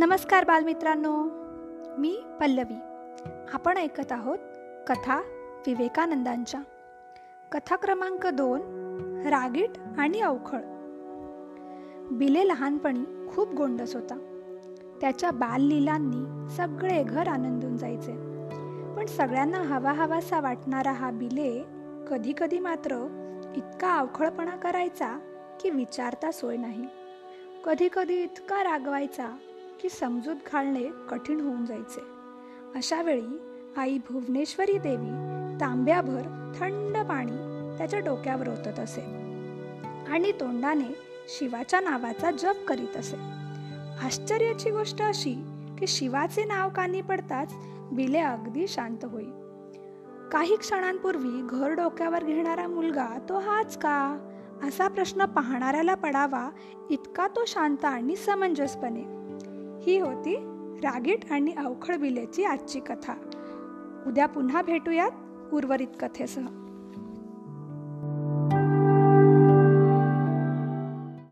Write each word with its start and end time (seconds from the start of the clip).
नमस्कार 0.00 0.44
बालमित्रांनो 0.44 1.22
मी 1.98 2.22
पल्लवी. 2.40 2.74
आपण 3.52 3.76
ऐकत 3.76 4.12
आहोत 4.12 4.38
कथा 4.88 5.16
विवेकानंदांच्या. 5.66 6.60
कथा 7.52 7.76
क्रमांक 7.76 8.26
दोन 8.26 8.60
रागीट 9.26 9.70
आणि 9.98 10.20
अवखळ. 10.20 10.58
बिले 12.10 12.48
लहानपणी 12.48 13.28
खूप 13.28 13.54
गोंडस 13.54 13.94
होता. 13.94 14.44
त्याच्या 15.00 15.30
बाललीलांनी 15.30 16.50
सगळे 16.56 17.02
घर 17.02 17.28
आनंदून 17.28 17.76
जायचे. 17.76 18.12
पण 18.96 19.06
सगळ्यांना 19.06 19.58
हवा 19.58 19.92
हवासा 19.92 20.40
वाटणारा 20.40 20.92
हा 20.92 21.10
बिले 21.10 21.64
कधी 22.10 22.32
कधी 22.38 22.58
मात्र 22.58 22.96
इतका 23.56 23.98
अवखळपणा 23.98 24.56
करायचा 24.56 25.18
की 25.60 25.70
विचारता 25.70 26.30
सोय 26.30 26.56
नाही. 26.56 26.86
कधी 27.64 27.88
कधी 27.92 28.22
इतका 28.22 28.64
रागवायचा 28.64 29.36
की 29.82 29.88
समजूत 29.88 30.36
घालणे 30.52 30.88
कठीण 31.10 31.40
होऊन 31.40 31.64
जायचे. 31.64 32.00
अशा 32.74 33.02
वेळी 33.02 33.40
आई 33.76 33.98
भुवनेश्वरी 33.98 34.78
देवी 34.78 35.10
तांब्याभर 35.60 36.52
थंड 36.56 37.08
पाणी 37.08 37.36
त्याच्या 37.78 38.00
डोक्यावर 38.00 38.48
ओतत 38.48 38.78
असे 38.78 39.00
आणि 40.08 40.32
तोंडाने 40.32 40.94
शिवाच्या 41.28 41.80
नावाचा 41.80 42.30
जप 42.30 42.54
करीत 42.68 42.96
असे. 42.96 43.16
आश्चर्याची 44.06 44.70
गोष्ट 44.70 45.02
अशी 45.02 45.34
की 45.78 45.86
शिवाचे 45.86 46.44
नाव 46.44 46.68
कानी 46.68 47.00
पडताच 47.00 47.52
बिले 47.92 48.18
अगदी 48.18 48.68
शांत 48.68 49.04
होई. 49.04 49.30
काही 50.32 50.56
क्षणांपूर्वी 50.56 51.46
घर 51.50 51.70
डोक्यावर 51.70 52.24
घेणारा 52.24 52.68
मुलगा 52.68 53.06
तो 53.28 53.38
हाच 53.38 53.76
का? 53.76 54.18
असा 54.62 54.88
प्रश्न 54.88 55.24
पाहणाऱ्याला 55.24 55.94
पडावा 55.94 56.50
इतका 56.90 57.26
तो 57.26 57.44
शांत 57.46 57.84
आणि 57.84 58.16
समंजसपणे 58.16 59.19
ही 59.82 59.98
होती 59.98 60.36
रागीट 60.82 61.32
आणि 61.32 61.52
अवखळ 61.52 61.96
बिलेची 61.96 62.44
आजची 62.44 62.80
कथा. 62.80 63.14
उद्या 64.06 64.26
पुन्हा 64.26 64.62
भेटूयात 64.62 65.10
उर्वरित 65.54 65.88
कथेसह. 66.00 66.69